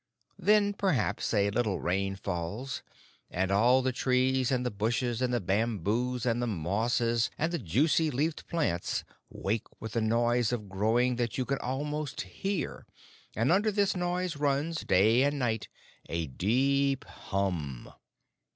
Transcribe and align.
Then, 0.39 0.73
perhaps, 0.73 1.31
a 1.31 1.51
little 1.51 1.79
rain 1.79 2.15
falls, 2.15 2.81
and 3.29 3.51
all 3.51 3.83
the 3.83 3.91
trees 3.91 4.49
and 4.51 4.65
the 4.65 4.71
bushes 4.71 5.21
and 5.21 5.31
the 5.31 5.39
bamboos 5.39 6.25
and 6.25 6.41
the 6.41 6.47
mosses 6.47 7.29
and 7.37 7.51
the 7.53 7.59
juicy 7.59 8.09
leaved 8.09 8.47
plants 8.47 9.03
wake 9.29 9.67
with 9.79 9.95
a 9.95 10.01
noise 10.01 10.51
of 10.51 10.69
growing 10.69 11.17
that 11.17 11.37
you 11.37 11.45
can 11.45 11.59
almost 11.59 12.21
hear, 12.21 12.87
and 13.35 13.51
under 13.51 13.71
this 13.71 13.95
noise 13.95 14.37
runs, 14.37 14.81
day 14.83 15.21
and 15.21 15.37
night, 15.37 15.67
a 16.09 16.25
deep 16.25 17.05
hum. 17.05 17.93